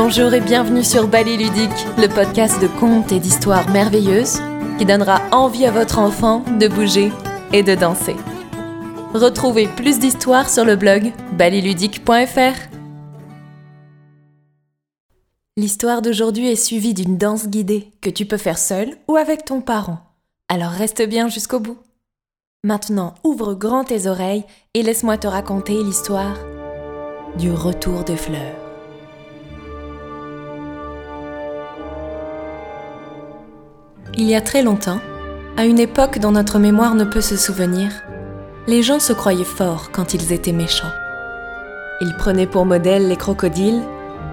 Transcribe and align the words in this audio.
Bonjour 0.00 0.32
et 0.32 0.40
bienvenue 0.40 0.84
sur 0.84 1.08
Ballet 1.08 1.36
Ludique, 1.36 1.86
le 1.96 2.06
podcast 2.06 2.62
de 2.62 2.68
contes 2.68 3.10
et 3.10 3.18
d'histoires 3.18 3.68
merveilleuses 3.70 4.40
qui 4.78 4.84
donnera 4.84 5.20
envie 5.32 5.66
à 5.66 5.72
votre 5.72 5.98
enfant 5.98 6.44
de 6.60 6.68
bouger 6.68 7.10
et 7.52 7.64
de 7.64 7.74
danser. 7.74 8.14
Retrouvez 9.12 9.66
plus 9.66 9.98
d'histoires 9.98 10.48
sur 10.48 10.64
le 10.64 10.76
blog 10.76 11.12
balletludique.fr. 11.32 12.68
L'histoire 15.56 16.00
d'aujourd'hui 16.00 16.48
est 16.48 16.54
suivie 16.54 16.94
d'une 16.94 17.18
danse 17.18 17.48
guidée 17.48 17.90
que 18.00 18.08
tu 18.08 18.24
peux 18.24 18.36
faire 18.36 18.58
seul 18.58 18.94
ou 19.08 19.16
avec 19.16 19.46
ton 19.46 19.60
parent. 19.60 19.98
Alors 20.48 20.70
reste 20.70 21.02
bien 21.02 21.26
jusqu'au 21.26 21.58
bout. 21.58 21.78
Maintenant, 22.62 23.14
ouvre 23.24 23.52
grand 23.54 23.82
tes 23.82 24.06
oreilles 24.06 24.44
et 24.74 24.84
laisse-moi 24.84 25.18
te 25.18 25.26
raconter 25.26 25.82
l'histoire 25.82 26.38
du 27.36 27.50
retour 27.50 28.04
des 28.04 28.16
fleurs. 28.16 28.67
Il 34.20 34.26
y 34.26 34.34
a 34.34 34.40
très 34.40 34.62
longtemps, 34.62 34.98
à 35.56 35.64
une 35.64 35.78
époque 35.78 36.18
dont 36.18 36.32
notre 36.32 36.58
mémoire 36.58 36.96
ne 36.96 37.04
peut 37.04 37.20
se 37.20 37.36
souvenir, 37.36 37.92
les 38.66 38.82
gens 38.82 38.98
se 38.98 39.12
croyaient 39.12 39.44
forts 39.44 39.90
quand 39.92 40.12
ils 40.12 40.32
étaient 40.32 40.50
méchants. 40.50 40.90
Ils 42.00 42.16
prenaient 42.16 42.48
pour 42.48 42.66
modèle 42.66 43.06
les 43.06 43.14
crocodiles, 43.14 43.80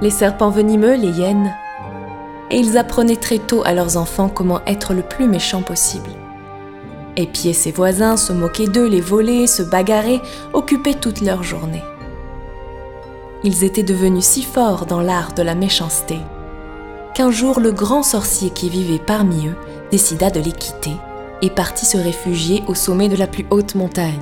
les 0.01 0.09
serpents 0.09 0.49
venimeux, 0.49 0.95
les 0.95 1.11
hyènes, 1.11 1.53
et 2.49 2.57
ils 2.57 2.79
apprenaient 2.79 3.15
très 3.15 3.37
tôt 3.37 3.61
à 3.63 3.73
leurs 3.73 3.95
enfants 3.95 4.27
comment 4.27 4.61
être 4.65 4.95
le 4.95 5.03
plus 5.03 5.27
méchant 5.27 5.61
possible. 5.61 6.09
Épier 7.15 7.53
ses 7.53 7.71
voisins, 7.71 8.17
se 8.17 8.33
moquer 8.33 8.65
d'eux, 8.65 8.87
les 8.87 9.01
voler, 9.01 9.45
se 9.45 9.61
bagarrer, 9.61 10.19
occupaient 10.53 10.95
toute 10.95 11.21
leur 11.21 11.43
journée. 11.43 11.83
Ils 13.43 13.63
étaient 13.63 13.83
devenus 13.83 14.25
si 14.25 14.41
forts 14.41 14.87
dans 14.87 15.01
l'art 15.01 15.33
de 15.35 15.43
la 15.43 15.53
méchanceté 15.53 16.17
qu'un 17.15 17.31
jour 17.31 17.61
le 17.61 17.71
grand 17.71 18.03
sorcier 18.03 18.49
qui 18.49 18.69
vivait 18.69 18.99
parmi 18.99 19.47
eux 19.47 19.55
décida 19.95 20.29
de 20.29 20.41
les 20.41 20.51
quitter 20.51 20.91
et 21.41 21.49
partit 21.49 21.85
se 21.85 21.97
réfugier 21.97 22.63
au 22.67 22.75
sommet 22.75 23.07
de 23.07 23.15
la 23.15 23.27
plus 23.27 23.45
haute 23.49 23.75
montagne. 23.75 24.19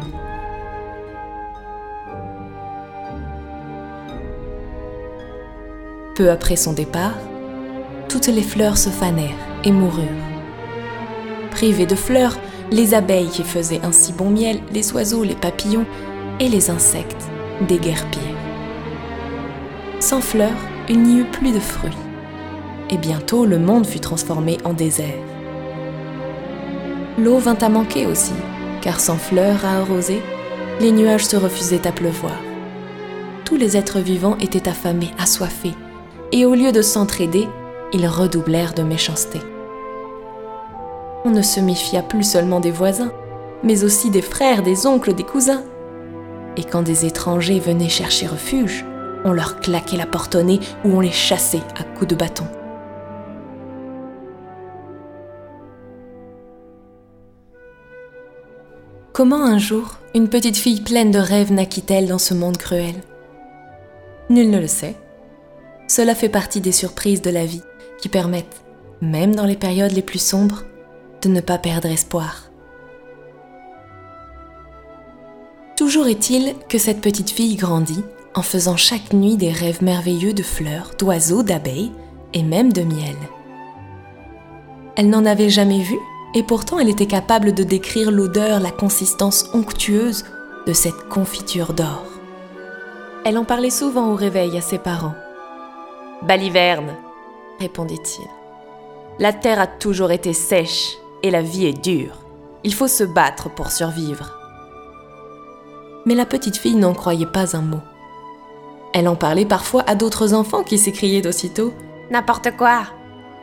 Peu 6.13 6.29
après 6.29 6.57
son 6.57 6.73
départ, 6.73 7.17
toutes 8.07 8.27
les 8.27 8.43
fleurs 8.43 8.77
se 8.77 8.91
fanèrent 8.91 9.47
et 9.63 9.71
moururent. 9.71 10.05
Privés 11.49 11.87
de 11.87 11.95
fleurs, 11.95 12.37
les 12.69 12.93
abeilles 12.93 13.29
qui 13.29 13.41
faisaient 13.41 13.81
un 13.83 13.91
si 13.91 14.13
bon 14.13 14.29
miel, 14.29 14.59
les 14.71 14.93
oiseaux, 14.93 15.23
les 15.23 15.33
papillons 15.33 15.87
et 16.39 16.49
les 16.49 16.69
insectes 16.69 17.25
déguerpirent. 17.67 18.21
Sans 19.99 20.21
fleurs, 20.21 20.61
il 20.87 21.01
n'y 21.01 21.21
eut 21.21 21.31
plus 21.31 21.51
de 21.51 21.59
fruits 21.59 21.97
et 22.91 22.97
bientôt 22.97 23.47
le 23.47 23.57
monde 23.57 23.87
fut 23.87 24.01
transformé 24.01 24.59
en 24.65 24.73
désert. 24.73 25.32
L'eau 27.17 27.37
vint 27.37 27.57
à 27.61 27.69
manquer 27.69 28.07
aussi, 28.07 28.33
car 28.81 28.99
sans 28.99 29.17
fleurs 29.17 29.65
à 29.65 29.77
arroser, 29.77 30.21
les 30.79 30.91
nuages 30.91 31.25
se 31.25 31.35
refusaient 31.35 31.85
à 31.87 31.91
pleuvoir. 31.91 32.37
Tous 33.45 33.55
les 33.55 33.77
êtres 33.77 33.99
vivants 33.99 34.37
étaient 34.39 34.67
affamés, 34.67 35.11
assoiffés, 35.19 35.75
et 36.31 36.45
au 36.45 36.55
lieu 36.55 36.71
de 36.71 36.81
s'entraider, 36.81 37.47
ils 37.93 38.07
redoublèrent 38.07 38.73
de 38.73 38.81
méchanceté. 38.81 39.39
On 41.23 41.29
ne 41.29 41.43
se 41.43 41.59
méfia 41.59 42.01
plus 42.01 42.23
seulement 42.23 42.59
des 42.59 42.71
voisins, 42.71 43.11
mais 43.63 43.83
aussi 43.83 44.09
des 44.09 44.23
frères, 44.23 44.63
des 44.63 44.87
oncles, 44.87 45.13
des 45.13 45.23
cousins. 45.23 45.63
Et 46.57 46.63
quand 46.63 46.81
des 46.81 47.05
étrangers 47.05 47.59
venaient 47.59 47.89
chercher 47.89 48.25
refuge, 48.25 48.85
on 49.23 49.31
leur 49.31 49.59
claquait 49.59 49.97
la 49.97 50.07
porte 50.07 50.33
au 50.33 50.41
nez 50.41 50.59
ou 50.83 50.97
on 50.97 50.99
les 50.99 51.11
chassait 51.11 51.61
à 51.77 51.83
coups 51.83 52.09
de 52.09 52.15
bâton. 52.15 52.45
Comment 59.13 59.45
un 59.45 59.59
jour 59.59 59.99
une 60.15 60.27
petite 60.27 60.57
fille 60.57 60.81
pleine 60.81 61.11
de 61.11 61.19
rêves 61.19 61.51
naquit-elle 61.53 62.07
dans 62.07 62.17
ce 62.17 62.33
monde 62.33 62.57
cruel? 62.57 62.95
Nul 64.31 64.49
ne 64.49 64.57
le 64.57 64.65
sait. 64.65 64.95
Cela 65.87 66.15
fait 66.15 66.29
partie 66.29 66.61
des 66.61 66.71
surprises 66.71 67.21
de 67.21 67.29
la 67.29 67.45
vie 67.45 67.61
qui 68.01 68.09
permettent, 68.09 68.63
même 69.01 69.35
dans 69.35 69.45
les 69.45 69.55
périodes 69.55 69.91
les 69.91 70.01
plus 70.01 70.17
sombres, 70.17 70.63
de 71.21 71.29
ne 71.29 71.41
pas 71.41 71.59
perdre 71.59 71.89
espoir. 71.89 72.49
Toujours 75.77 76.07
est-il 76.07 76.55
que 76.67 76.79
cette 76.79 77.01
petite 77.01 77.29
fille 77.29 77.55
grandit 77.55 78.03
en 78.33 78.41
faisant 78.41 78.77
chaque 78.77 79.13
nuit 79.13 79.37
des 79.37 79.51
rêves 79.51 79.83
merveilleux 79.83 80.33
de 80.33 80.41
fleurs, 80.41 80.93
d'oiseaux, 80.97 81.43
d'abeilles 81.43 81.91
et 82.33 82.41
même 82.41 82.73
de 82.73 82.81
miel. 82.81 83.17
Elle 84.95 85.11
n'en 85.11 85.23
avait 85.23 85.51
jamais 85.51 85.83
vu? 85.83 85.99
Et 86.33 86.43
pourtant 86.43 86.79
elle 86.79 86.89
était 86.89 87.05
capable 87.05 87.53
de 87.53 87.63
décrire 87.63 88.11
l'odeur, 88.11 88.59
la 88.59 88.71
consistance 88.71 89.49
onctueuse 89.53 90.25
de 90.65 90.73
cette 90.73 91.07
confiture 91.09 91.73
d'or. 91.73 92.05
Elle 93.25 93.37
en 93.37 93.45
parlait 93.45 93.69
souvent 93.69 94.11
au 94.11 94.15
réveil 94.15 94.57
à 94.57 94.61
ses 94.61 94.79
parents. 94.79 95.15
Baliverne, 96.23 96.95
répondait-il. 97.59 98.27
La 99.19 99.31
terre 99.31 99.59
a 99.59 99.67
toujours 99.67 100.11
été 100.11 100.33
sèche 100.33 100.97
et 101.21 101.31
la 101.31 101.41
vie 101.41 101.65
est 101.65 101.83
dure. 101.83 102.17
Il 102.63 102.73
faut 102.73 102.87
se 102.87 103.03
battre 103.03 103.49
pour 103.49 103.71
survivre. 103.71 104.37
Mais 106.05 106.15
la 106.15 106.25
petite 106.25 106.57
fille 106.57 106.75
n'en 106.75 106.93
croyait 106.93 107.25
pas 107.25 107.55
un 107.55 107.61
mot. 107.61 107.81
Elle 108.93 109.07
en 109.07 109.15
parlait 109.15 109.45
parfois 109.45 109.83
à 109.87 109.95
d'autres 109.95 110.33
enfants 110.33 110.63
qui 110.63 110.77
s'écriaient 110.77 111.27
aussitôt 111.27 111.73
N'importe 112.11 112.55
quoi 112.57 112.83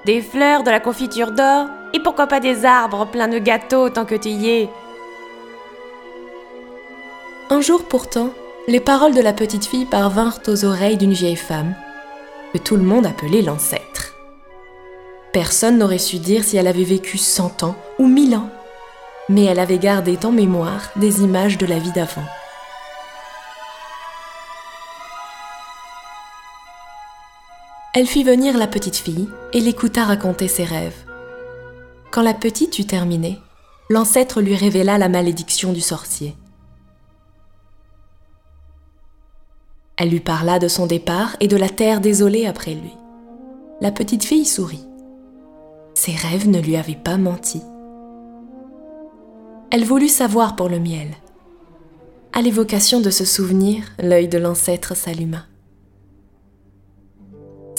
Des 0.07 0.23
fleurs, 0.23 0.63
de 0.63 0.71
la 0.71 0.81
confiture 0.81 1.33
d'or 1.33 1.67
et 1.93 2.01
pourquoi 2.01 2.27
pas 2.27 2.41
des 2.41 2.65
arbres 2.65 3.07
pleins 3.07 3.29
de 3.29 3.39
gâteaux 3.39 3.91
tant 3.91 4.07
que 4.07 4.15
tu 4.15 4.31
y 4.31 4.49
es 4.49 4.71
Un 7.51 7.61
jour 7.61 7.85
pourtant, 7.85 8.31
les 8.67 8.81
paroles 8.81 9.15
de 9.15 9.21
la 9.21 9.35
petite 9.35 9.67
fille 9.67 9.85
parvinrent 9.85 10.41
aux 10.49 10.65
oreilles 10.65 10.97
d'une 10.97 11.13
vieille 11.13 11.37
femme, 11.37 11.75
que 12.53 12.59
tout 12.59 12.77
le 12.77 12.83
monde 12.83 13.05
appelait 13.05 13.43
l'ancêtre. 13.43 14.15
Personne 15.33 15.79
n'aurait 15.79 15.99
su 15.99 16.19
dire 16.19 16.45
si 16.45 16.57
elle 16.57 16.67
avait 16.67 16.83
vécu 16.83 17.19
cent 17.19 17.63
ans 17.63 17.77
ou 17.99 18.07
mille 18.07 18.35
ans, 18.37 18.49
mais 19.29 19.45
elle 19.45 19.61
avait 19.61 19.79
gardé 19.79 20.19
en 20.25 20.33
mémoire 20.33 20.91
des 20.97 21.23
images 21.23 21.59
de 21.59 21.67
la 21.67 21.79
vie 21.79 21.93
d'avant. 21.93 22.25
Elle 27.93 28.07
fit 28.07 28.23
venir 28.23 28.57
la 28.57 28.69
petite 28.69 28.95
fille 28.95 29.29
et 29.53 29.61
l'écouta 29.61 30.05
raconter 30.05 30.47
ses 30.47 30.63
rêves. 30.63 31.05
Quand 32.13 32.23
la 32.23 32.35
petite 32.35 32.79
eut 32.79 32.87
terminé, 32.87 33.41
l'ancêtre 33.89 34.41
lui 34.41 34.55
révéla 34.55 34.97
la 34.97 35.09
malédiction 35.09 35.73
du 35.73 35.81
sorcier. 35.81 36.37
Elle 39.97 40.11
lui 40.11 40.21
parla 40.21 40.61
de 40.61 40.69
son 40.69 40.87
départ 40.87 41.37
et 41.41 41.49
de 41.49 41.57
la 41.57 41.69
terre 41.69 42.01
désolée 42.01 42.47
après 42.47 42.75
lui. 42.75 42.93
La 43.81 43.91
petite 43.91 44.25
fille 44.25 44.47
sourit. 44.47 44.87
Ses 45.95 46.13
rêves 46.13 46.49
ne 46.49 46.61
lui 46.61 46.77
avaient 46.77 46.95
pas 46.95 47.17
menti. 47.17 47.61
Elle 49.73 49.85
voulut 49.85 50.09
savoir 50.09 50.55
pour 50.55 50.69
le 50.69 50.79
miel. 50.79 51.09
À 52.33 52.41
l'évocation 52.41 53.01
de 53.01 53.11
ce 53.11 53.25
souvenir, 53.25 53.83
l'œil 53.99 54.29
de 54.29 54.39
l'ancêtre 54.39 54.97
s'alluma. 54.97 55.50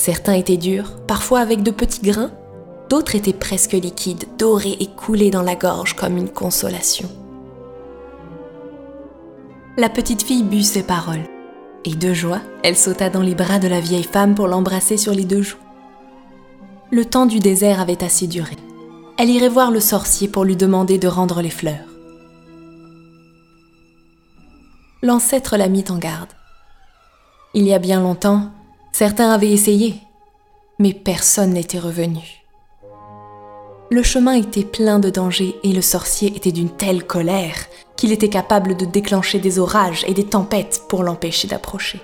Certains 0.02 0.34
étaient 0.34 0.58
durs, 0.58 0.98
parfois 1.06 1.42
avec 1.42 1.62
de 1.62 1.70
petits 1.70 2.02
grains, 2.02 2.32
D'autres 2.90 3.14
étaient 3.14 3.34
presque 3.34 3.74
liquides, 3.74 4.26
dorés 4.40 4.76
et 4.80 4.88
coulés 4.88 5.30
dans 5.30 5.44
la 5.44 5.54
gorge 5.54 5.96
comme 5.96 6.18
une 6.18 6.28
consolation. 6.28 7.08
La 9.78 9.90
petite 9.90 10.24
fille 10.24 10.42
but 10.42 10.64
ces 10.64 10.82
paroles, 10.82 11.28
et 11.86 11.94
de 11.94 12.16
joie, 12.16 12.42
elle 12.64 12.76
sauta 12.76 13.12
dans 13.12 13.22
les 13.22 13.36
bras 13.36 13.60
de 13.60 13.68
la 13.68 13.80
vieille 13.80 14.02
femme 14.02 14.34
pour 14.34 14.48
l'embrasser 14.48 14.98
sur 14.98 15.14
les 15.14 15.24
deux 15.24 15.44
joues. 15.44 15.60
Le 16.90 17.06
temps 17.06 17.28
du 17.28 17.38
désert 17.38 17.80
avait 17.80 18.04
assez 18.04 18.26
duré. 18.26 18.58
Elle 19.20 19.30
irait 19.30 19.50
voir 19.50 19.70
le 19.70 19.80
sorcier 19.80 20.28
pour 20.28 20.46
lui 20.46 20.56
demander 20.56 20.98
de 20.98 21.08
rendre 21.08 21.44
les 21.44 21.52
fleurs. 21.52 21.86
L'ancêtre 25.04 25.58
la 25.58 25.70
mit 25.70 25.86
en 25.90 26.00
garde. 26.00 26.32
Il 27.54 27.68
y 27.68 27.74
a 27.76 27.80
bien 27.80 28.02
longtemps, 28.02 28.50
certains 28.92 29.32
avaient 29.32 29.52
essayé, 29.52 29.96
mais 30.80 30.94
personne 30.94 31.52
n'était 31.52 31.80
revenu. 31.80 32.42
Le 33.90 34.04
chemin 34.04 34.34
était 34.34 34.64
plein 34.64 35.00
de 35.00 35.10
dangers 35.10 35.56
et 35.64 35.74
le 35.74 35.82
sorcier 35.82 36.34
était 36.36 36.54
d'une 36.54 36.70
telle 36.70 37.06
colère 37.06 37.56
qu'il 37.98 38.14
était 38.14 38.30
capable 38.30 38.78
de 38.78 38.86
déclencher 38.86 39.40
des 39.40 39.60
orages 39.60 40.06
et 40.08 40.14
des 40.14 40.24
tempêtes 40.24 40.84
pour 40.88 41.04
l'empêcher 41.04 41.48
d'approcher. 41.48 42.00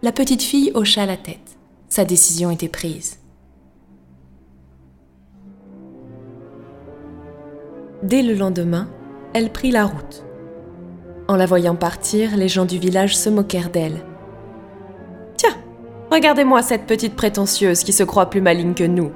La 0.00 0.12
petite 0.12 0.42
fille 0.42 0.70
hocha 0.74 1.06
la 1.06 1.16
tête. 1.16 1.56
Sa 1.88 2.04
décision 2.04 2.50
était 2.50 2.68
prise. 2.68 3.18
Dès 8.02 8.22
le 8.22 8.34
lendemain, 8.34 8.88
elle 9.32 9.50
prit 9.50 9.70
la 9.70 9.86
route. 9.86 10.24
En 11.26 11.36
la 11.36 11.46
voyant 11.46 11.74
partir, 11.74 12.36
les 12.36 12.48
gens 12.48 12.66
du 12.66 12.78
village 12.78 13.16
se 13.16 13.30
moquèrent 13.30 13.70
d'elle. 13.70 14.04
Regardez-moi 16.14 16.62
cette 16.62 16.86
petite 16.86 17.16
prétentieuse 17.16 17.82
qui 17.82 17.92
se 17.92 18.04
croit 18.04 18.30
plus 18.30 18.40
maligne 18.40 18.74
que 18.74 18.84
nous. 18.84 19.10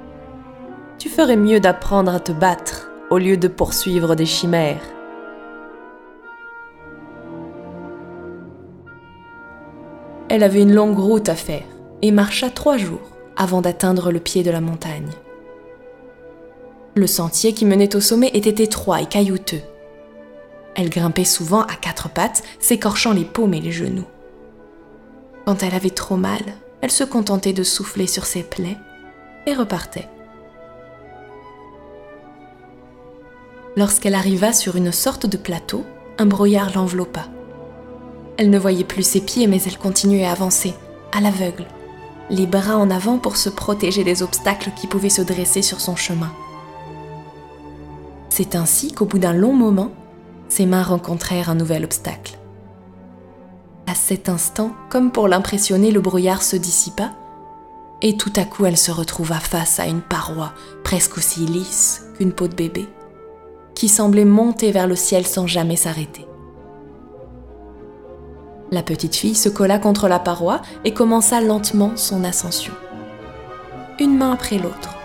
Tu 0.98 1.08
ferais 1.08 1.36
mieux 1.36 1.60
d'apprendre 1.60 2.12
à 2.12 2.18
te 2.18 2.32
battre 2.32 2.90
au 3.08 3.18
lieu 3.18 3.36
de 3.36 3.46
poursuivre 3.46 4.16
des 4.16 4.26
chimères. 4.26 4.82
Elle 10.28 10.42
avait 10.42 10.62
une 10.62 10.74
longue 10.74 10.98
route 10.98 11.28
à 11.28 11.36
faire 11.36 11.62
et 12.02 12.10
marcha 12.10 12.50
trois 12.50 12.78
jours 12.78 13.12
avant 13.36 13.60
d'atteindre 13.60 14.10
le 14.10 14.18
pied 14.18 14.42
de 14.42 14.50
la 14.50 14.60
montagne. 14.60 15.12
Le 16.96 17.06
sentier 17.06 17.52
qui 17.52 17.64
menait 17.64 17.94
au 17.94 18.00
sommet 18.00 18.32
était 18.34 18.64
étroit 18.64 19.00
et 19.00 19.06
caillouteux. 19.06 19.62
Elle 20.74 20.90
grimpait 20.90 21.22
souvent 21.22 21.62
à 21.62 21.76
quatre 21.80 22.08
pattes, 22.08 22.42
s'écorchant 22.58 23.12
les 23.12 23.24
paumes 23.24 23.54
et 23.54 23.60
les 23.60 23.70
genoux. 23.70 24.08
Quand 25.46 25.62
elle 25.62 25.76
avait 25.76 25.90
trop 25.90 26.16
mal, 26.16 26.42
elle 26.80 26.90
se 26.90 27.04
contentait 27.04 27.52
de 27.52 27.62
souffler 27.62 28.06
sur 28.06 28.24
ses 28.26 28.42
plaies 28.42 28.78
et 29.46 29.54
repartait. 29.54 30.08
Lorsqu'elle 33.76 34.14
arriva 34.14 34.52
sur 34.52 34.76
une 34.76 34.92
sorte 34.92 35.26
de 35.26 35.36
plateau, 35.36 35.84
un 36.18 36.26
brouillard 36.26 36.74
l'enveloppa. 36.74 37.26
Elle 38.36 38.50
ne 38.50 38.58
voyait 38.58 38.84
plus 38.84 39.04
ses 39.04 39.20
pieds, 39.20 39.46
mais 39.46 39.62
elle 39.62 39.78
continuait 39.78 40.24
à 40.24 40.32
avancer, 40.32 40.74
à 41.12 41.20
l'aveugle, 41.20 41.66
les 42.30 42.46
bras 42.46 42.76
en 42.76 42.90
avant 42.90 43.18
pour 43.18 43.36
se 43.36 43.48
protéger 43.48 44.04
des 44.04 44.22
obstacles 44.22 44.70
qui 44.76 44.86
pouvaient 44.86 45.08
se 45.08 45.22
dresser 45.22 45.62
sur 45.62 45.80
son 45.80 45.96
chemin. 45.96 46.32
C'est 48.28 48.54
ainsi 48.54 48.92
qu'au 48.92 49.06
bout 49.06 49.18
d'un 49.18 49.32
long 49.32 49.52
moment, 49.52 49.90
ses 50.48 50.66
mains 50.66 50.82
rencontrèrent 50.82 51.50
un 51.50 51.54
nouvel 51.54 51.84
obstacle. 51.84 52.37
À 53.88 53.94
cet 53.94 54.28
instant, 54.28 54.72
comme 54.90 55.10
pour 55.10 55.28
l'impressionner, 55.28 55.90
le 55.90 56.02
brouillard 56.02 56.42
se 56.42 56.56
dissipa, 56.56 57.12
et 58.02 58.18
tout 58.18 58.32
à 58.36 58.44
coup 58.44 58.66
elle 58.66 58.76
se 58.76 58.90
retrouva 58.90 59.36
face 59.36 59.80
à 59.80 59.86
une 59.86 60.02
paroi 60.02 60.52
presque 60.84 61.16
aussi 61.16 61.46
lisse 61.46 62.04
qu'une 62.18 62.34
peau 62.34 62.48
de 62.48 62.54
bébé, 62.54 62.86
qui 63.74 63.88
semblait 63.88 64.26
monter 64.26 64.72
vers 64.72 64.86
le 64.86 64.94
ciel 64.94 65.26
sans 65.26 65.46
jamais 65.46 65.76
s'arrêter. 65.76 66.26
La 68.70 68.82
petite 68.82 69.16
fille 69.16 69.34
se 69.34 69.48
colla 69.48 69.78
contre 69.78 70.06
la 70.06 70.18
paroi 70.18 70.60
et 70.84 70.92
commença 70.92 71.40
lentement 71.40 71.92
son 71.96 72.24
ascension. 72.24 72.74
Une 73.98 74.18
main 74.18 74.32
après 74.32 74.58
l'autre, 74.58 74.98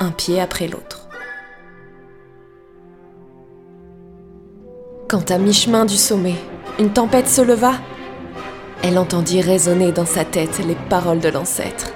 un 0.00 0.10
pied 0.10 0.40
après 0.40 0.66
l'autre. 0.66 1.08
Quand 5.08 5.30
à 5.30 5.38
mi-chemin 5.38 5.84
du 5.84 5.96
sommet, 5.96 6.34
une 6.80 6.92
tempête 6.92 7.28
se 7.28 7.40
leva, 7.40 7.74
elle 8.82 8.98
entendit 8.98 9.40
résonner 9.40 9.92
dans 9.92 10.06
sa 10.06 10.24
tête 10.24 10.60
les 10.66 10.76
paroles 10.88 11.20
de 11.20 11.28
l'ancêtre. 11.28 11.92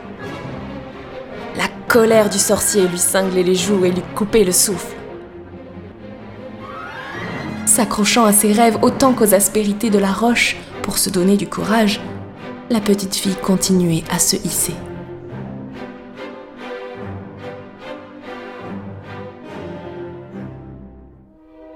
La 1.57 1.69
colère 1.89 2.31
du 2.31 2.39
sorcier 2.39 2.87
lui 2.87 2.99
cinglait 2.99 3.43
les 3.43 3.55
joues 3.55 3.85
et 3.85 3.91
lui 3.91 4.03
coupait 4.15 4.45
le 4.45 4.53
souffle. 4.53 4.97
S'accrochant 7.67 8.25
à 8.25 8.33
ses 8.33 8.53
rêves 8.53 8.79
autant 8.83 9.13
qu'aux 9.13 9.35
aspérités 9.35 9.91
de 9.91 9.99
la 9.99 10.13
roche, 10.13 10.57
pour 10.83 10.99
se 10.99 11.11
donner 11.11 11.37
du 11.37 11.49
courage, 11.49 12.01
la 12.69 12.81
petite 12.81 13.15
fille 13.15 13.37
continuait 13.37 14.05
à 14.11 14.19
se 14.19 14.37
hisser. 14.37 14.75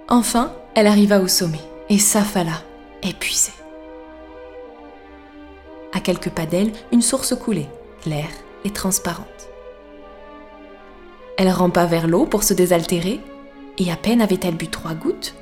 Enfin, 0.08 0.52
elle 0.74 0.86
arriva 0.86 1.20
au 1.20 1.28
sommet 1.28 1.60
et 1.88 1.98
s'affala, 1.98 2.62
épuisée. 3.02 3.63
À 5.94 6.00
quelques 6.00 6.30
pas 6.30 6.46
d'elle, 6.46 6.72
une 6.92 7.02
source 7.02 7.34
coulait, 7.34 7.70
claire 8.02 8.30
et 8.64 8.70
transparente. 8.70 9.26
Elle 11.38 11.50
rampa 11.50 11.86
vers 11.86 12.06
l'eau 12.06 12.26
pour 12.26 12.42
se 12.42 12.54
désaltérer, 12.54 13.20
et 13.78 13.90
à 13.90 13.96
peine 13.96 14.20
avait-elle 14.20 14.56
bu 14.56 14.68
trois 14.68 14.94
gouttes 14.94 15.34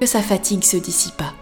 que 0.00 0.06
sa 0.06 0.20
fatigue 0.20 0.64
se 0.64 0.76
dissipa 0.76 1.32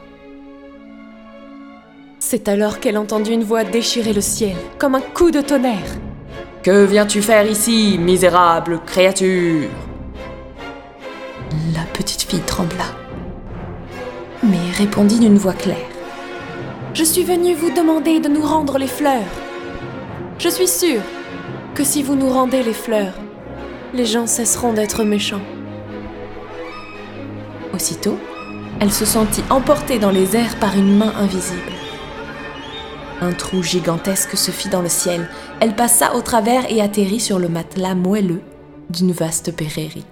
c'est 2.31 2.47
alors 2.47 2.79
qu'elle 2.79 2.97
entendit 2.97 3.32
une 3.32 3.43
voix 3.43 3.65
déchirer 3.65 4.12
le 4.12 4.21
ciel, 4.21 4.55
comme 4.79 4.94
un 4.94 5.00
coup 5.00 5.33
de 5.33 5.41
tonnerre. 5.41 5.97
Que 6.62 6.85
viens-tu 6.85 7.23
faire 7.23 7.44
ici, 7.44 7.99
misérable 7.99 8.79
créature? 8.87 9.69
La 11.75 11.83
petite 11.93 12.23
fille 12.23 12.38
trembla, 12.47 12.85
mais 14.44 14.71
répondit 14.79 15.19
d'une 15.19 15.38
voix 15.38 15.55
claire. 15.55 15.89
Je 16.92 17.04
suis 17.04 17.22
venue 17.22 17.54
vous 17.54 17.70
demander 17.70 18.19
de 18.19 18.28
nous 18.28 18.42
rendre 18.42 18.76
les 18.76 18.88
fleurs. 18.88 19.22
Je 20.38 20.48
suis 20.48 20.66
sûre 20.66 21.02
que 21.75 21.84
si 21.84 22.02
vous 22.02 22.16
nous 22.16 22.28
rendez 22.28 22.64
les 22.64 22.72
fleurs, 22.72 23.14
les 23.94 24.04
gens 24.04 24.26
cesseront 24.26 24.72
d'être 24.72 25.04
méchants. 25.04 25.40
Aussitôt, 27.72 28.19
elle 28.81 28.92
se 28.92 29.04
sentit 29.04 29.44
emportée 29.50 30.00
dans 30.00 30.10
les 30.10 30.37
airs 30.37 30.58
par 30.58 30.76
une 30.76 30.96
main 30.96 31.12
invisible. 31.16 31.72
Un 33.20 33.32
trou 33.32 33.62
gigantesque 33.62 34.37
se 34.37 34.50
fit 34.50 34.69
dans 34.69 34.82
le 34.82 34.88
ciel. 34.88 35.28
Elle 35.60 35.76
passa 35.76 36.16
au 36.16 36.22
travers 36.22 36.70
et 36.72 36.81
atterrit 36.81 37.20
sur 37.20 37.38
le 37.38 37.48
matelas 37.48 37.94
moelleux 37.94 38.42
d'une 38.88 39.12
vaste 39.12 39.54
prairie. 39.54 40.06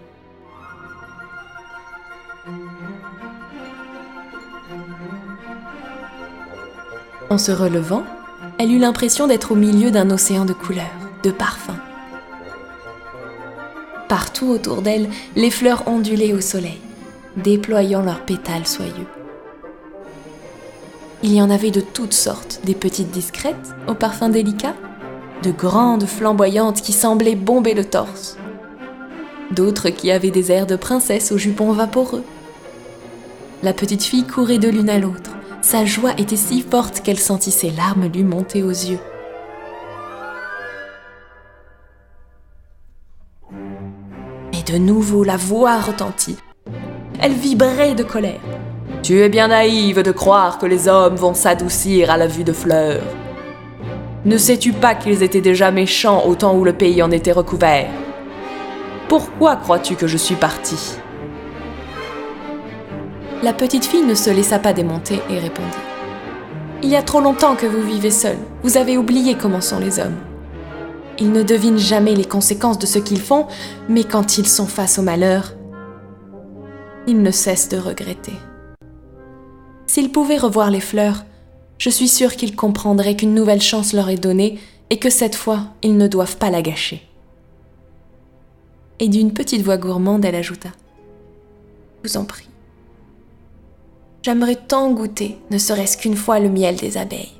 En 7.30 7.36
se 7.36 7.52
relevant, 7.52 8.04
elle 8.58 8.72
eut 8.72 8.78
l'impression 8.78 9.26
d'être 9.26 9.52
au 9.52 9.54
milieu 9.54 9.90
d'un 9.90 10.10
océan 10.10 10.46
de 10.46 10.54
couleurs, 10.54 10.84
de 11.22 11.30
parfums. 11.30 11.78
Partout 14.08 14.48
autour 14.48 14.80
d'elle, 14.80 15.10
les 15.36 15.50
fleurs 15.50 15.86
ondulaient 15.86 16.32
au 16.32 16.40
soleil, 16.40 16.80
déployant 17.36 18.00
leurs 18.00 18.24
pétales 18.24 18.66
soyeux. 18.66 19.06
Il 21.22 21.34
y 21.34 21.42
en 21.42 21.50
avait 21.50 21.70
de 21.70 21.82
toutes 21.82 22.14
sortes, 22.14 22.60
des 22.64 22.74
petites 22.74 23.10
discrètes, 23.10 23.74
au 23.88 23.94
parfum 23.94 24.30
délicat, 24.30 24.74
de 25.42 25.50
grandes 25.50 26.06
flamboyantes 26.06 26.80
qui 26.80 26.92
semblaient 26.92 27.34
bomber 27.34 27.74
le 27.74 27.84
torse, 27.84 28.38
d'autres 29.50 29.90
qui 29.90 30.10
avaient 30.10 30.30
des 30.30 30.50
airs 30.50 30.66
de 30.66 30.76
princesse 30.76 31.30
aux 31.30 31.38
jupons 31.38 31.72
vaporeux. 31.72 32.24
La 33.62 33.74
petite 33.74 34.04
fille 34.04 34.24
courait 34.24 34.58
de 34.58 34.68
l'une 34.68 34.88
à 34.88 34.98
l'autre. 34.98 35.32
Sa 35.60 35.84
joie 35.84 36.12
était 36.18 36.36
si 36.36 36.62
forte 36.62 37.00
qu'elle 37.00 37.18
sentit 37.18 37.50
ses 37.50 37.70
larmes 37.70 38.06
lui 38.06 38.22
monter 38.22 38.62
aux 38.62 38.70
yeux. 38.70 39.00
Et 44.52 44.62
de 44.70 44.78
nouveau 44.78 45.24
la 45.24 45.36
voix 45.36 45.80
retentit. 45.80 46.36
Elle 47.20 47.32
vibrait 47.32 47.94
de 47.94 48.04
colère. 48.04 48.40
Tu 49.02 49.20
es 49.20 49.28
bien 49.28 49.48
naïve 49.48 50.02
de 50.02 50.12
croire 50.12 50.58
que 50.58 50.66
les 50.66 50.88
hommes 50.88 51.16
vont 51.16 51.34
s'adoucir 51.34 52.10
à 52.10 52.16
la 52.16 52.26
vue 52.26 52.44
de 52.44 52.52
fleurs. 52.52 53.02
Ne 54.24 54.36
sais-tu 54.36 54.72
pas 54.72 54.94
qu'ils 54.94 55.22
étaient 55.22 55.40
déjà 55.40 55.70
méchants 55.70 56.24
au 56.26 56.34
temps 56.34 56.56
où 56.56 56.64
le 56.64 56.72
pays 56.72 57.02
en 57.02 57.10
était 57.10 57.32
recouvert? 57.32 57.90
Pourquoi 59.08 59.56
crois-tu 59.56 59.96
que 59.96 60.06
je 60.06 60.16
suis 60.16 60.34
partie 60.34 60.98
La 63.40 63.52
petite 63.52 63.84
fille 63.84 64.02
ne 64.02 64.16
se 64.16 64.30
laissa 64.30 64.58
pas 64.58 64.72
démonter 64.72 65.20
et 65.30 65.38
répondit. 65.38 65.68
Il 66.82 66.88
y 66.88 66.96
a 66.96 67.02
trop 67.02 67.20
longtemps 67.20 67.54
que 67.54 67.66
vous 67.66 67.82
vivez 67.82 68.10
seul. 68.10 68.36
Vous 68.64 68.76
avez 68.76 68.98
oublié 68.98 69.36
comment 69.36 69.60
sont 69.60 69.78
les 69.78 70.00
hommes. 70.00 70.16
Ils 71.20 71.30
ne 71.30 71.44
devinent 71.44 71.78
jamais 71.78 72.16
les 72.16 72.24
conséquences 72.24 72.80
de 72.80 72.86
ce 72.86 72.98
qu'ils 72.98 73.20
font, 73.20 73.46
mais 73.88 74.02
quand 74.02 74.38
ils 74.38 74.48
sont 74.48 74.66
face 74.66 74.98
au 74.98 75.02
malheur, 75.02 75.54
ils 77.06 77.22
ne 77.22 77.30
cessent 77.30 77.68
de 77.68 77.78
regretter. 77.78 78.34
S'ils 79.86 80.10
pouvaient 80.10 80.36
revoir 80.36 80.70
les 80.70 80.80
fleurs, 80.80 81.24
je 81.78 81.90
suis 81.90 82.08
sûre 82.08 82.34
qu'ils 82.34 82.56
comprendraient 82.56 83.16
qu'une 83.16 83.34
nouvelle 83.34 83.62
chance 83.62 83.92
leur 83.92 84.08
est 84.08 84.16
donnée 84.16 84.58
et 84.90 84.98
que 84.98 85.10
cette 85.10 85.36
fois, 85.36 85.60
ils 85.82 85.96
ne 85.96 86.08
doivent 86.08 86.38
pas 86.38 86.50
la 86.50 86.62
gâcher. 86.62 87.02
Et 88.98 89.08
d'une 89.08 89.32
petite 89.32 89.62
voix 89.62 89.76
gourmande, 89.76 90.24
elle 90.24 90.34
ajouta 90.34 90.70
Vous 92.02 92.16
en 92.16 92.24
prie. 92.24 92.47
J'aimerais 94.22 94.56
tant 94.56 94.90
goûter, 94.90 95.38
ne 95.50 95.58
serait-ce 95.58 95.96
qu'une 95.96 96.16
fois, 96.16 96.40
le 96.40 96.48
miel 96.48 96.76
des 96.76 96.98
abeilles. 96.98 97.34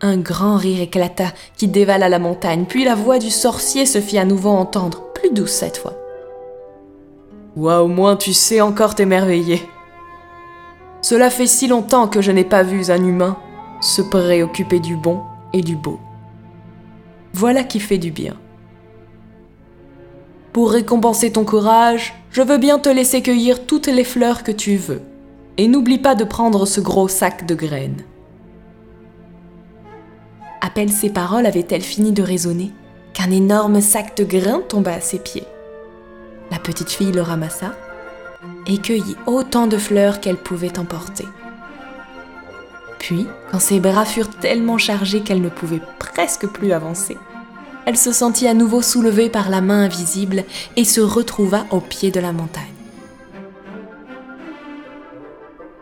Un 0.00 0.18
grand 0.18 0.56
rire 0.56 0.80
éclata 0.80 1.32
qui 1.56 1.66
dévala 1.66 2.08
la 2.08 2.18
montagne, 2.18 2.66
puis 2.68 2.84
la 2.84 2.94
voix 2.94 3.18
du 3.18 3.30
sorcier 3.30 3.86
se 3.86 4.00
fit 4.00 4.18
à 4.18 4.24
nouveau 4.24 4.50
entendre, 4.50 5.04
plus 5.14 5.30
douce 5.30 5.52
cette 5.52 5.78
fois. 5.78 5.94
Ouah, 7.56 7.82
au 7.82 7.88
moins 7.88 8.16
tu 8.16 8.32
sais 8.32 8.60
encore 8.60 8.94
t'émerveiller. 8.94 9.62
Cela 11.02 11.30
fait 11.30 11.46
si 11.46 11.68
longtemps 11.68 12.08
que 12.08 12.20
je 12.20 12.32
n'ai 12.32 12.44
pas 12.44 12.62
vu 12.62 12.90
un 12.90 13.04
humain 13.04 13.36
se 13.80 14.02
préoccuper 14.02 14.80
du 14.80 14.96
bon 14.96 15.22
et 15.52 15.60
du 15.60 15.76
beau. 15.76 16.00
Voilà 17.32 17.64
qui 17.64 17.80
fait 17.80 17.98
du 17.98 18.10
bien. 18.10 18.34
Pour 20.54 20.70
récompenser 20.70 21.32
ton 21.32 21.44
courage, 21.44 22.14
je 22.30 22.40
veux 22.40 22.58
bien 22.58 22.78
te 22.78 22.88
laisser 22.88 23.22
cueillir 23.22 23.66
toutes 23.66 23.88
les 23.88 24.04
fleurs 24.04 24.44
que 24.44 24.52
tu 24.52 24.76
veux. 24.76 25.02
Et 25.58 25.66
n'oublie 25.66 25.98
pas 25.98 26.14
de 26.14 26.22
prendre 26.22 26.64
ce 26.64 26.80
gros 26.80 27.08
sac 27.08 27.44
de 27.44 27.56
graines. 27.56 28.04
À 30.60 30.70
peine 30.70 30.90
ces 30.90 31.10
paroles 31.10 31.46
avaient-elles 31.46 31.82
fini 31.82 32.12
de 32.12 32.22
résonner 32.22 32.70
qu'un 33.14 33.32
énorme 33.32 33.80
sac 33.80 34.16
de 34.16 34.22
grains 34.22 34.62
tomba 34.68 34.92
à 34.92 35.00
ses 35.00 35.18
pieds. 35.18 35.42
La 36.52 36.60
petite 36.60 36.90
fille 36.90 37.10
le 37.10 37.22
ramassa 37.22 37.72
et 38.68 38.78
cueillit 38.78 39.16
autant 39.26 39.66
de 39.66 39.76
fleurs 39.76 40.20
qu'elle 40.20 40.36
pouvait 40.36 40.78
emporter. 40.78 41.26
Puis, 43.00 43.26
quand 43.50 43.58
ses 43.58 43.80
bras 43.80 44.04
furent 44.04 44.30
tellement 44.30 44.78
chargés 44.78 45.22
qu'elle 45.22 45.42
ne 45.42 45.48
pouvait 45.48 45.82
presque 45.98 46.46
plus 46.46 46.70
avancer, 46.70 47.18
elle 47.86 47.96
se 47.96 48.12
sentit 48.12 48.46
à 48.48 48.54
nouveau 48.54 48.82
soulevée 48.82 49.28
par 49.28 49.50
la 49.50 49.60
main 49.60 49.84
invisible 49.84 50.44
et 50.76 50.84
se 50.84 51.00
retrouva 51.00 51.66
au 51.70 51.80
pied 51.80 52.10
de 52.10 52.20
la 52.20 52.32
montagne. 52.32 52.64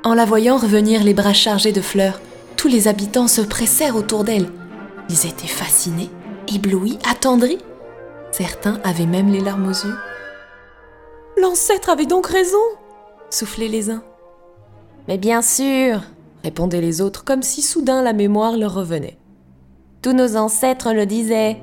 En 0.04 0.14
la 0.14 0.24
voyant 0.24 0.56
revenir 0.56 1.04
les 1.04 1.14
bras 1.14 1.32
chargés 1.32 1.72
de 1.72 1.80
fleurs, 1.80 2.20
tous 2.56 2.68
les 2.68 2.88
habitants 2.88 3.28
se 3.28 3.40
pressèrent 3.40 3.96
autour 3.96 4.24
d'elle. 4.24 4.48
Ils 5.08 5.26
étaient 5.26 5.46
fascinés, 5.46 6.10
éblouis, 6.52 6.98
attendris. 7.08 7.58
Certains 8.32 8.80
avaient 8.82 9.06
même 9.06 9.30
les 9.30 9.40
larmes 9.40 9.66
aux 9.66 9.86
yeux. 9.86 9.96
L'ancêtre 11.40 11.90
avait 11.90 12.06
donc 12.06 12.26
raison 12.26 12.58
soufflaient 13.30 13.68
les 13.68 13.90
uns. 13.90 14.02
Mais 15.08 15.18
bien 15.18 15.42
sûr, 15.42 16.02
répondaient 16.44 16.80
les 16.80 17.00
autres, 17.00 17.24
comme 17.24 17.42
si 17.42 17.62
soudain 17.62 18.02
la 18.02 18.12
mémoire 18.12 18.56
leur 18.56 18.74
revenait. 18.74 19.18
Tous 20.02 20.12
nos 20.12 20.36
ancêtres 20.36 20.92
le 20.92 21.06
disaient. 21.06 21.58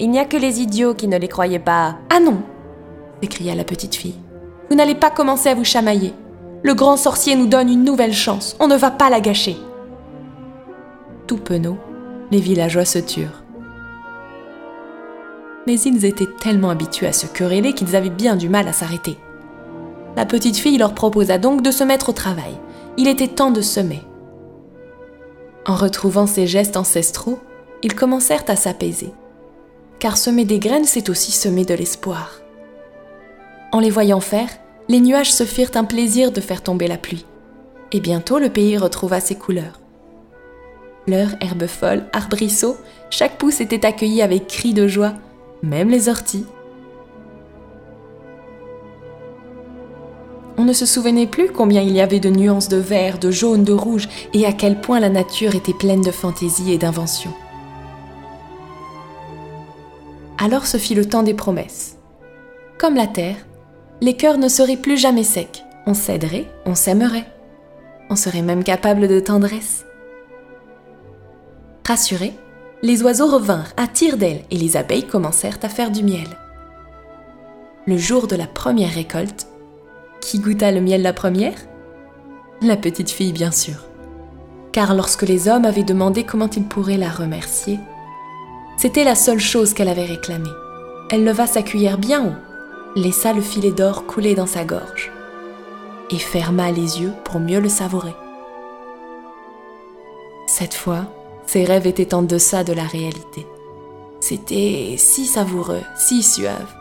Il 0.00 0.10
n'y 0.10 0.18
a 0.18 0.24
que 0.24 0.38
les 0.38 0.60
idiots 0.60 0.94
qui 0.94 1.06
ne 1.06 1.18
les 1.18 1.28
croyaient 1.28 1.58
pas. 1.58 1.98
Ah 2.08 2.20
non 2.20 2.42
s'écria 3.22 3.54
la 3.54 3.64
petite 3.64 3.94
fille. 3.94 4.14
Vous 4.70 4.76
n'allez 4.76 4.94
pas 4.94 5.10
commencer 5.10 5.50
à 5.50 5.54
vous 5.54 5.64
chamailler. 5.64 6.14
Le 6.62 6.72
grand 6.72 6.96
sorcier 6.96 7.36
nous 7.36 7.46
donne 7.46 7.68
une 7.68 7.84
nouvelle 7.84 8.14
chance. 8.14 8.56
On 8.60 8.66
ne 8.66 8.76
va 8.76 8.90
pas 8.90 9.10
la 9.10 9.20
gâcher. 9.20 9.56
Tout 11.26 11.36
penaud, 11.36 11.76
les 12.30 12.40
villageois 12.40 12.86
se 12.86 12.98
turent. 12.98 13.44
Mais 15.66 15.78
ils 15.78 16.06
étaient 16.06 16.28
tellement 16.40 16.70
habitués 16.70 17.08
à 17.08 17.12
se 17.12 17.26
quereller 17.26 17.74
qu'ils 17.74 17.94
avaient 17.94 18.08
bien 18.08 18.36
du 18.36 18.48
mal 18.48 18.66
à 18.68 18.72
s'arrêter. 18.72 19.18
La 20.16 20.24
petite 20.24 20.56
fille 20.56 20.78
leur 20.78 20.94
proposa 20.94 21.36
donc 21.36 21.60
de 21.60 21.70
se 21.70 21.84
mettre 21.84 22.08
au 22.08 22.12
travail. 22.12 22.58
Il 22.96 23.06
était 23.06 23.28
temps 23.28 23.50
de 23.50 23.60
semer. 23.60 24.02
En 25.66 25.74
retrouvant 25.74 26.26
ces 26.26 26.46
gestes 26.46 26.78
ancestraux, 26.78 27.38
ils 27.82 27.94
commencèrent 27.94 28.44
à 28.48 28.56
s'apaiser. 28.56 29.12
Car 30.00 30.16
semer 30.16 30.46
des 30.46 30.58
graines, 30.58 30.86
c'est 30.86 31.10
aussi 31.10 31.30
semer 31.30 31.66
de 31.66 31.74
l'espoir. 31.74 32.40
En 33.70 33.80
les 33.80 33.90
voyant 33.90 34.20
faire, 34.20 34.48
les 34.88 34.98
nuages 34.98 35.32
se 35.32 35.44
firent 35.44 35.70
un 35.74 35.84
plaisir 35.84 36.32
de 36.32 36.40
faire 36.40 36.62
tomber 36.62 36.88
la 36.88 36.96
pluie. 36.96 37.26
Et 37.92 38.00
bientôt 38.00 38.38
le 38.38 38.48
pays 38.48 38.78
retrouva 38.78 39.20
ses 39.20 39.34
couleurs. 39.34 39.78
Fleurs, 41.06 41.32
herbes 41.42 41.66
folles, 41.66 42.06
arbrisseaux, 42.14 42.76
chaque 43.10 43.36
pouce 43.36 43.60
était 43.60 43.84
accueilli 43.84 44.22
avec 44.22 44.46
cris 44.46 44.72
de 44.72 44.88
joie, 44.88 45.12
même 45.62 45.90
les 45.90 46.08
orties. 46.08 46.46
On 50.56 50.64
ne 50.64 50.72
se 50.72 50.86
souvenait 50.86 51.26
plus 51.26 51.52
combien 51.52 51.82
il 51.82 51.92
y 51.92 52.00
avait 52.00 52.20
de 52.20 52.30
nuances 52.30 52.68
de 52.68 52.76
vert, 52.78 53.18
de 53.18 53.30
jaune, 53.30 53.64
de 53.64 53.72
rouge, 53.72 54.08
et 54.32 54.46
à 54.46 54.52
quel 54.52 54.80
point 54.80 55.00
la 55.00 55.10
nature 55.10 55.54
était 55.54 55.74
pleine 55.74 56.02
de 56.02 56.10
fantaisie 56.10 56.72
et 56.72 56.78
d'invention. 56.78 57.32
Alors 60.42 60.66
se 60.66 60.78
fit 60.78 60.94
le 60.94 61.04
temps 61.04 61.22
des 61.22 61.34
promesses. 61.34 61.98
Comme 62.78 62.94
la 62.94 63.06
terre, 63.06 63.36
les 64.00 64.16
cœurs 64.16 64.38
ne 64.38 64.48
seraient 64.48 64.78
plus 64.78 64.96
jamais 64.96 65.22
secs. 65.22 65.62
On 65.86 65.92
s'aiderait, 65.92 66.46
on 66.64 66.74
s'aimerait. 66.74 67.26
On 68.08 68.16
serait 68.16 68.40
même 68.40 68.64
capable 68.64 69.06
de 69.06 69.20
tendresse. 69.20 69.84
Rassurés, 71.86 72.32
les 72.82 73.02
oiseaux 73.02 73.26
revinrent 73.26 73.72
à 73.76 73.86
tire 73.86 74.16
d'ailes 74.16 74.44
et 74.50 74.56
les 74.56 74.78
abeilles 74.78 75.06
commencèrent 75.06 75.58
à 75.62 75.68
faire 75.68 75.90
du 75.90 76.02
miel. 76.02 76.28
Le 77.86 77.98
jour 77.98 78.26
de 78.26 78.36
la 78.36 78.46
première 78.46 78.94
récolte, 78.94 79.46
qui 80.22 80.38
goûta 80.38 80.70
le 80.70 80.80
miel 80.80 81.02
la 81.02 81.12
première? 81.12 81.58
La 82.62 82.76
petite 82.76 83.10
fille, 83.10 83.32
bien 83.32 83.50
sûr. 83.50 83.84
Car 84.72 84.94
lorsque 84.94 85.22
les 85.22 85.48
hommes 85.48 85.64
avaient 85.64 85.82
demandé 85.82 86.24
comment 86.24 86.48
ils 86.48 86.64
pourraient 86.64 86.96
la 86.96 87.10
remercier, 87.10 87.78
c'était 88.80 89.04
la 89.04 89.14
seule 89.14 89.40
chose 89.40 89.74
qu'elle 89.74 89.90
avait 89.90 90.06
réclamée. 90.06 90.48
Elle 91.10 91.22
leva 91.22 91.46
sa 91.46 91.62
cuillère 91.62 91.98
bien 91.98 92.24
haut, 92.24 92.98
laissa 92.98 93.34
le 93.34 93.42
filet 93.42 93.72
d'or 93.72 94.06
couler 94.06 94.34
dans 94.34 94.46
sa 94.46 94.64
gorge 94.64 95.12
et 96.08 96.18
ferma 96.18 96.72
les 96.72 97.02
yeux 97.02 97.12
pour 97.24 97.40
mieux 97.40 97.60
le 97.60 97.68
savourer. 97.68 98.14
Cette 100.46 100.72
fois, 100.72 101.04
ses 101.46 101.66
rêves 101.66 101.86
étaient 101.86 102.14
en 102.14 102.22
deçà 102.22 102.64
de 102.64 102.72
la 102.72 102.84
réalité. 102.84 103.46
C'était 104.18 104.94
si 104.96 105.26
savoureux, 105.26 105.82
si 105.94 106.22
suave, 106.22 106.74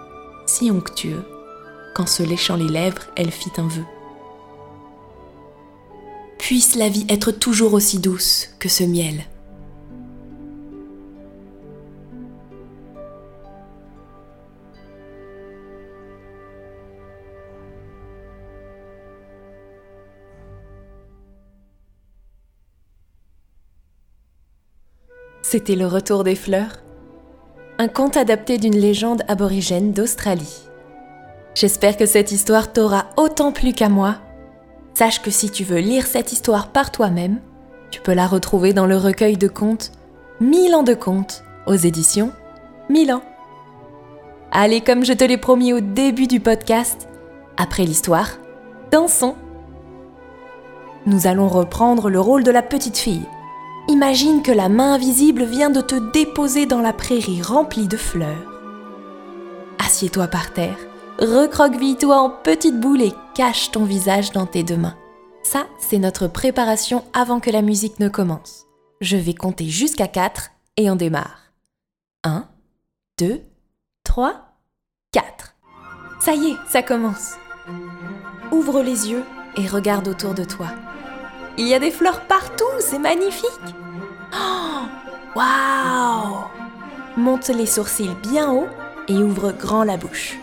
si 0.45 0.71
onctueux 0.71 1.25
qu'en 1.95 2.05
se 2.05 2.23
léchant 2.23 2.55
les 2.55 2.69
lèvres, 2.69 3.07
elle 3.17 3.31
fit 3.31 3.51
un 3.57 3.67
vœu. 3.67 3.83
Puisse 6.37 6.75
la 6.75 6.87
vie 6.87 7.05
être 7.09 7.31
toujours 7.31 7.73
aussi 7.73 7.99
douce 7.99 8.47
que 8.57 8.69
ce 8.69 8.85
miel. 8.85 9.25
C'était 25.51 25.75
le 25.75 25.87
retour 25.87 26.23
des 26.23 26.35
fleurs, 26.35 26.77
un 27.79 27.87
conte 27.87 28.17
adapté 28.17 28.59
d'une 28.59 28.77
légende 28.77 29.23
aborigène 29.27 29.93
d'Australie. 29.93 30.69
J'espère 31.55 31.97
que 31.97 32.05
cette 32.05 32.31
histoire 32.31 32.71
t'aura 32.71 33.05
autant 33.17 33.51
plu 33.51 33.73
qu'à 33.73 33.89
moi. 33.89 34.17
Sache 34.93 35.23
que 35.23 35.31
si 35.31 35.49
tu 35.49 35.63
veux 35.63 35.79
lire 35.79 36.05
cette 36.05 36.33
histoire 36.33 36.67
par 36.67 36.91
toi-même, 36.91 37.39
tu 37.89 37.99
peux 37.99 38.13
la 38.13 38.27
retrouver 38.27 38.73
dans 38.73 38.85
le 38.85 38.95
recueil 38.95 39.37
de 39.37 39.47
contes 39.47 39.91
Mille 40.39 40.75
ans 40.75 40.83
de 40.83 40.93
contes 40.93 41.43
aux 41.65 41.73
éditions 41.73 42.31
Milan. 42.87 43.23
Allez, 44.51 44.81
comme 44.81 45.03
je 45.03 45.13
te 45.13 45.23
l'ai 45.23 45.37
promis 45.37 45.73
au 45.73 45.79
début 45.79 46.27
du 46.27 46.39
podcast, 46.39 47.09
après 47.57 47.85
l'histoire, 47.85 48.37
dansons. 48.91 49.33
Nous 51.07 51.25
allons 51.25 51.47
reprendre 51.47 52.11
le 52.11 52.19
rôle 52.19 52.43
de 52.43 52.51
la 52.51 52.61
petite 52.61 52.99
fille. 52.99 53.25
Imagine 53.89 54.43
que 54.43 54.51
la 54.51 54.69
main 54.69 54.93
invisible 54.93 55.45
vient 55.45 55.71
de 55.71 55.81
te 55.81 55.95
déposer 56.13 56.67
dans 56.67 56.79
la 56.79 56.93
prairie 56.93 57.41
remplie 57.41 57.87
de 57.87 57.97
fleurs. 57.97 58.45
Assieds-toi 59.79 60.27
par 60.27 60.53
terre 60.53 60.77
recroqueville-toi 61.17 62.15
en 62.15 62.29
petites 62.29 62.79
boules 62.79 63.01
et 63.01 63.13
cache 63.33 63.71
ton 63.71 63.85
visage 63.85 64.31
dans 64.31 64.45
tes 64.45 64.63
deux 64.63 64.77
mains. 64.77 64.95
Ça, 65.43 65.65
c'est 65.79 65.97
notre 65.97 66.27
préparation 66.27 67.03
avant 67.13 67.39
que 67.39 67.49
la 67.49 67.63
musique 67.63 67.99
ne 67.99 68.09
commence. 68.09 68.67
Je 69.01 69.17
vais 69.17 69.33
compter 69.33 69.65
jusqu'à 69.65 70.07
4 70.07 70.51
et 70.77 70.91
on 70.91 70.95
démarre. 70.95 71.51
1, 72.23 72.47
2, 73.17 73.41
3, 74.03 74.35
4. 75.11 75.55
Ça 76.21 76.35
y 76.35 76.51
est, 76.51 76.57
ça 76.69 76.83
commence. 76.83 77.33
Ouvre 78.51 78.81
les 78.81 79.09
yeux 79.09 79.23
et 79.57 79.67
regarde 79.67 80.07
autour 80.07 80.35
de 80.35 80.43
toi. 80.43 80.67
Il 81.59 81.67
y 81.67 81.73
a 81.73 81.79
des 81.79 81.91
fleurs 81.91 82.21
partout, 82.21 82.63
c'est 82.79 82.99
magnifique. 82.99 83.75
Oh, 84.33 84.85
waouh 85.35 86.45
Monte 87.17 87.49
les 87.49 87.65
sourcils 87.65 88.15
bien 88.23 88.49
haut 88.53 88.69
et 89.09 89.17
ouvre 89.17 89.51
grand 89.51 89.83
la 89.83 89.97
bouche. 89.97 90.37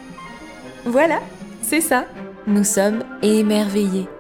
Voilà, 0.85 1.21
c'est 1.63 1.81
ça. 1.81 2.05
Nous 2.47 2.65
sommes 2.65 3.03
émerveillés. 3.23 4.11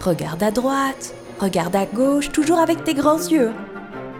Regarde 0.00 0.42
à 0.42 0.50
droite, 0.50 1.14
regarde 1.38 1.76
à 1.76 1.86
gauche, 1.86 2.32
toujours 2.32 2.58
avec 2.58 2.82
tes 2.82 2.94
grands 2.94 3.18
yeux. 3.18 3.52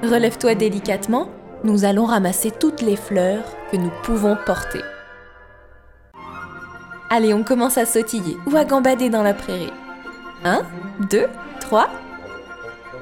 Relève-toi 0.04 0.54
délicatement, 0.54 1.28
nous 1.64 1.84
allons 1.84 2.04
ramasser 2.04 2.52
toutes 2.52 2.82
les 2.82 2.96
fleurs 2.96 3.42
que 3.72 3.76
nous 3.76 3.90
pouvons 4.04 4.36
porter. 4.46 4.82
Allez, 7.10 7.34
on 7.34 7.42
commence 7.42 7.78
à 7.78 7.84
sautiller 7.84 8.36
ou 8.46 8.56
à 8.56 8.64
gambader 8.64 9.10
dans 9.10 9.24
la 9.24 9.34
prairie. 9.34 9.72
Un, 10.44 10.62
deux, 11.10 11.26
trois. 11.60 11.88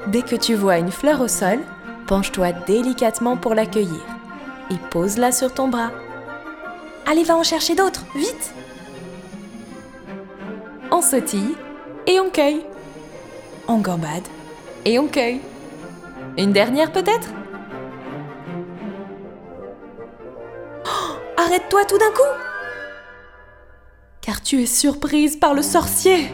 Dès 0.09 0.23
que 0.23 0.37
tu 0.37 0.55
vois 0.55 0.79
une 0.79 0.91
fleur 0.91 1.21
au 1.21 1.29
sol, 1.29 1.59
penche-toi 2.07 2.53
délicatement 2.53 3.37
pour 3.37 3.55
l'accueillir 3.55 4.01
et 4.71 4.77
pose-la 4.91 5.33
sur 5.33 5.53
ton 5.53 5.69
bras. 5.69 5.91
Allez, 7.07 7.25
va 7.25 7.37
en 7.37 7.43
chercher 7.43 7.75
d'autres, 7.75 8.05
vite 8.15 8.53
On 10.91 11.01
sautille 11.01 11.55
et 12.07 12.19
on 12.21 12.31
cueille. 12.31 12.65
On 13.69 13.79
gambade 13.79 14.27
et 14.85 14.99
on 14.99 15.07
cueille. 15.07 15.41
Une 16.37 16.53
dernière 16.53 16.93
peut-être? 16.93 17.29
Oh, 20.85 21.17
Arrête-toi 21.37 21.85
tout 21.85 21.99
d'un 21.99 22.11
coup 22.11 22.39
Car 24.21 24.43
tu 24.43 24.63
es 24.63 24.67
surprise 24.67 25.37
par 25.37 25.55
le 25.55 25.63
sorcier. 25.63 26.31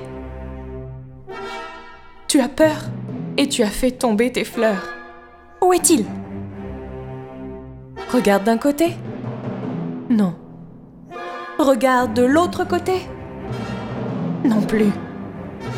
Tu 2.35 2.41
as 2.41 2.49
peur 2.49 2.79
et 3.37 3.49
tu 3.49 3.63
as 3.63 3.69
fait 3.69 3.93
tomber 3.93 4.33
tes 4.33 4.43
fleurs. 4.43 4.93
Où 5.63 5.73
est-il? 5.73 6.05
Regarde 8.13 8.43
d'un 8.43 8.59
côté. 8.59 8.97
Non. 10.11 10.35
Regarde 11.61 12.13
de 12.13 12.25
l'autre 12.25 12.65
côté. 12.65 12.95
Non 14.45 14.63
plus. 14.63 14.91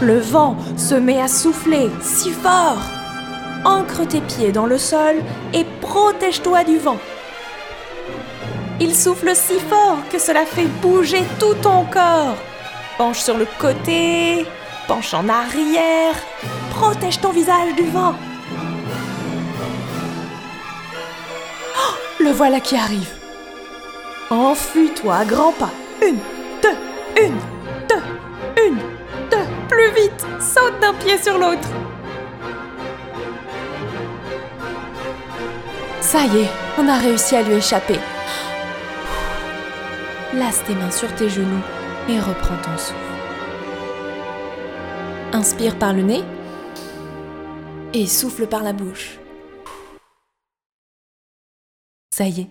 Le 0.00 0.16
vent 0.18 0.56
se 0.78 0.94
met 0.94 1.20
à 1.20 1.28
souffler 1.28 1.90
si 2.00 2.30
fort. 2.30 2.80
Ancre 3.66 4.08
tes 4.08 4.22
pieds 4.22 4.50
dans 4.50 4.64
le 4.64 4.78
sol 4.78 5.16
et 5.52 5.66
protège-toi 5.82 6.64
du 6.64 6.78
vent. 6.78 6.96
Il 8.80 8.94
souffle 8.94 9.36
si 9.36 9.60
fort 9.60 9.98
que 10.10 10.18
cela 10.18 10.46
fait 10.46 10.68
bouger 10.80 11.22
tout 11.38 11.52
ton 11.60 11.84
corps. 11.84 12.38
Penche 12.96 13.18
sur 13.18 13.36
le 13.36 13.46
côté, 13.60 14.46
penche 14.86 15.14
en 15.14 15.28
arrière, 15.28 16.14
protège 16.70 17.20
ton 17.20 17.30
visage 17.30 17.74
du 17.76 17.84
vent. 17.84 18.14
Oh, 21.76 21.94
le 22.20 22.30
voilà 22.30 22.60
qui 22.60 22.76
arrive. 22.76 23.10
Enfuis-toi 24.30 25.14
à 25.14 25.24
grands 25.24 25.52
pas. 25.52 25.70
Une, 26.06 26.18
deux, 26.62 27.22
une, 27.22 27.38
deux, 27.88 28.64
une, 28.66 28.78
deux. 29.30 29.46
Plus 29.68 29.90
vite, 29.94 30.26
saute 30.40 30.78
d'un 30.80 30.94
pied 30.94 31.18
sur 31.18 31.38
l'autre. 31.38 31.68
Ça 36.00 36.20
y 36.20 36.38
est, 36.42 36.50
on 36.78 36.88
a 36.88 36.96
réussi 36.96 37.36
à 37.36 37.42
lui 37.42 37.54
échapper. 37.54 37.98
Laisse 40.34 40.62
tes 40.66 40.74
mains 40.74 40.90
sur 40.90 41.12
tes 41.14 41.28
genoux 41.28 41.62
et 42.08 42.20
reprends 42.20 42.56
ton 42.62 42.76
souffle. 42.78 43.15
Inspire 45.36 45.78
par 45.78 45.92
le 45.92 46.00
nez 46.00 46.22
et 47.92 48.06
souffle 48.06 48.46
par 48.46 48.62
la 48.62 48.72
bouche. 48.72 49.18
Ça 52.10 52.24
y 52.24 52.40
est, 52.40 52.50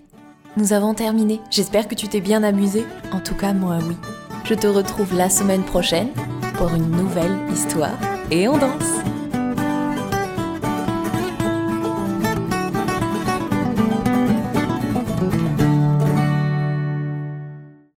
nous 0.55 0.71
avons 0.71 0.93
terminé. 0.93 1.41
J'espère 1.49 1.87
que 1.87 1.95
tu 1.95 2.07
t'es 2.07 2.21
bien 2.21 2.43
amusé. 2.43 2.85
En 3.11 3.21
tout 3.21 3.33
cas, 3.33 3.53
moi 3.53 3.79
oui. 3.87 3.95
Je 4.43 4.53
te 4.53 4.67
retrouve 4.67 5.17
la 5.17 5.31
semaine 5.31 5.63
prochaine 5.63 6.09
pour 6.59 6.75
une 6.75 6.91
nouvelle 6.91 7.35
histoire 7.51 7.97
et 8.29 8.47
on 8.47 8.59
danse. 8.59 9.14